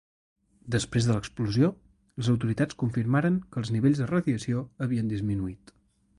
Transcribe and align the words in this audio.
Després 0.75 1.07
de 1.09 1.17
l'explosió 1.17 1.69
les 2.21 2.31
autoritats 2.33 2.79
confirmaren 2.85 3.39
que 3.53 3.63
els 3.63 3.73
nivells 3.77 4.03
de 4.03 4.09
radiació 4.15 4.67
havien 4.89 5.15
disminuït. 5.15 5.77